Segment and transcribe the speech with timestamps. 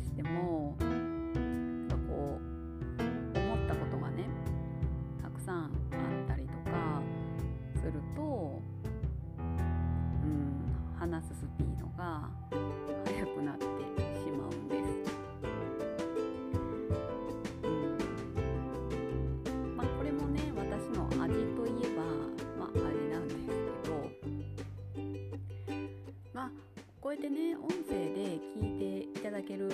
[0.00, 2.44] してもなんかこう
[3.38, 4.28] 思ったことがね
[5.22, 5.70] たくさんあっ
[6.28, 7.02] たりとか
[7.74, 8.60] すると、
[9.38, 10.62] うん、
[10.98, 12.30] 話すスピードが
[13.06, 13.64] 速くなって
[14.20, 14.88] しまうんです。
[17.62, 17.70] うん
[19.76, 22.02] まあ、これもね私の味といえば、
[22.58, 23.52] まあ、味なんですけ
[23.88, 24.10] ど
[26.32, 26.50] まあ
[27.00, 28.87] こうやってね音声で聞いて
[29.38, 29.68] だける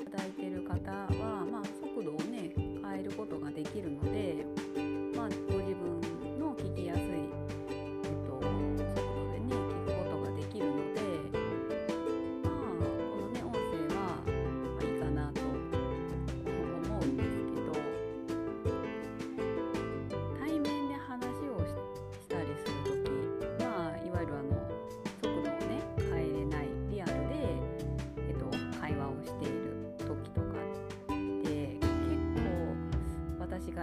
[0.00, 4.46] いただいてる方は、まあ、速度をね変えることができるので、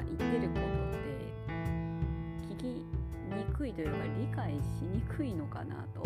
[0.06, 6.04] 言ってることって聞きにくいというか理解しにくいのかなと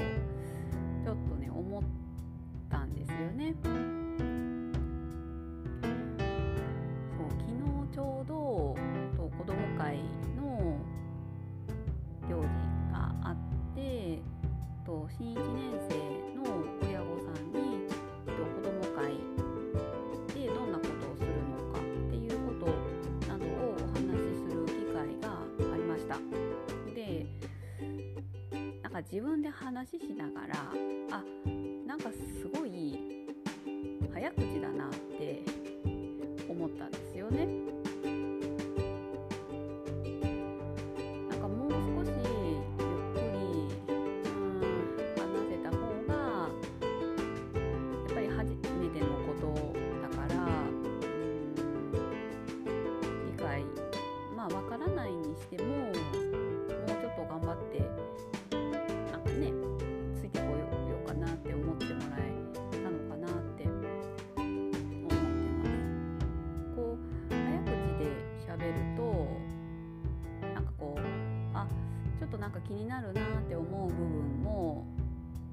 [1.04, 1.84] ちょっとね思っ
[2.70, 3.56] たんですよね。
[29.12, 30.56] 自分で話ししながら
[31.12, 31.24] あ
[31.88, 33.05] なんかすごい
[72.76, 74.86] になるなって思う部分も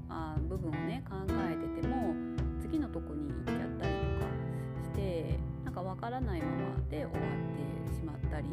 [0.09, 2.15] あ部分をね考えてても
[2.61, 4.27] 次のとこに行っちゃったりとか
[4.83, 6.55] してなんかわからないまま
[6.91, 8.49] で終わってしまったり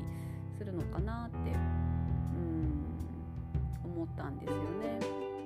[0.57, 2.85] するのかなってうん
[3.83, 4.99] 思ったんですよね。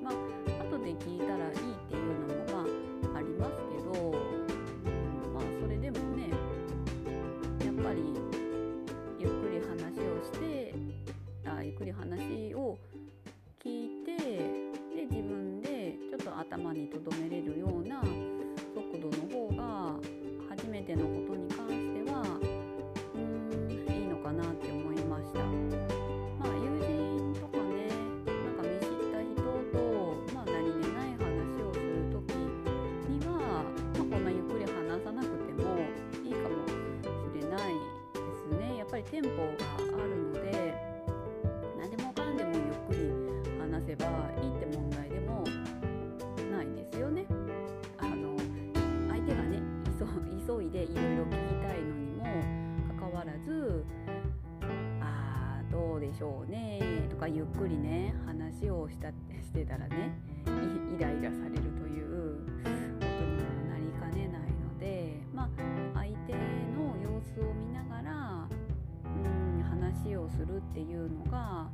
[0.03, 0.13] まあ
[0.69, 1.55] 後で聞いたらいいっ
[1.87, 2.65] ていうのも
[3.11, 6.29] まあありますけど、うんまあそれでもね
[7.65, 8.01] やっぱり
[9.17, 10.75] ゆっくり話をして
[11.45, 12.77] あゆっくり話を
[16.53, 17.99] 頭に留めれるような
[18.75, 19.95] 速度の方が
[20.47, 22.21] 初めてのことに関しては
[23.15, 25.39] うーんいいのかなって思いました。
[25.39, 27.89] まあ友人とかね
[28.27, 29.41] なんか見知った人
[29.73, 32.37] と、まあ、何気ない話をする時
[33.09, 35.79] には、まあ、こんなゆっくり話さなくても
[36.23, 37.01] いいかもし
[37.33, 37.73] れない
[38.13, 39.43] ですねやっぱりテンポが
[39.75, 40.75] あるので
[41.79, 43.09] 何でもかんでもゆっくり
[43.59, 44.05] 話せば
[44.39, 44.52] いい
[50.55, 52.23] 急いでいろいろ聞きたいのにも
[52.99, 53.83] かかわらず
[55.01, 60.15] あーどうでしょうねとかゆっくりね話をしたしてたらね
[60.45, 65.49] イイライラされるということにもなりかねないのでまあ
[65.95, 66.39] 相手の
[67.01, 68.47] 様子を見ながら
[69.05, 71.67] うん話をするっていうのが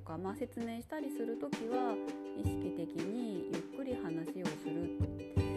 [0.00, 1.94] とか、まあ、説明したりする時は
[2.42, 5.49] 意識的にゆっくり話をする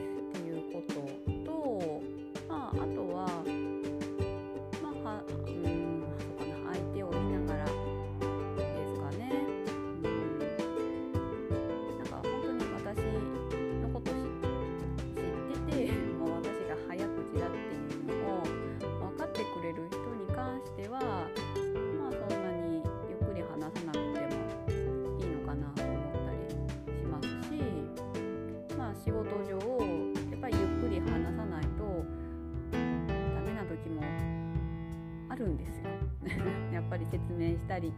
[35.44, 35.90] るんですよ。
[36.72, 37.94] やっぱり説明したり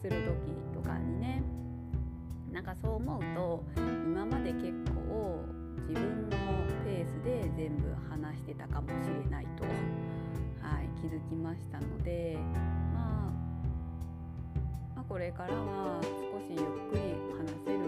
[0.00, 1.42] する時とかにね。
[2.52, 3.64] なんかそう思うと
[4.06, 5.44] 今まで結構
[5.88, 6.36] 自分の
[6.84, 12.38] ペースで全部話してたかもしれないと、はい、気づきましたので、
[12.94, 13.32] まあ、
[14.96, 16.58] まあこれからは少しゆっ
[16.90, 17.85] くり話せる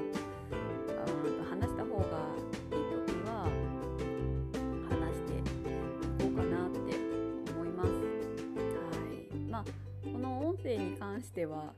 [11.19, 11.73] 関しては、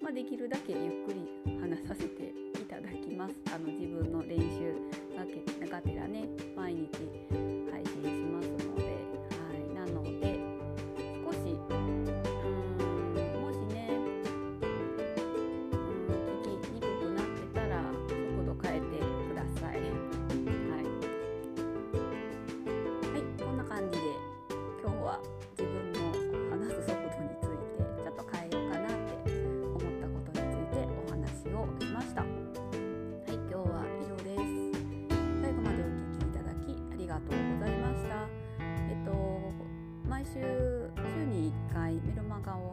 [0.00, 2.33] まあ、できるだけゆっくり話させて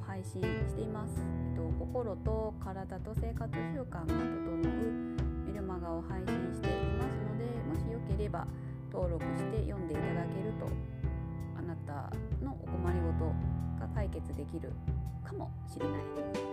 [0.05, 4.57] 配信しています、えっと、心と体と生活習慣が整う
[5.45, 8.45] メルマガを配信していますのでもしよければ
[8.91, 10.67] 登録して読んでいただけると
[11.57, 12.11] あなた
[12.43, 13.31] のお困りごと
[13.79, 14.73] が解決できる
[15.23, 16.50] かもしれないです。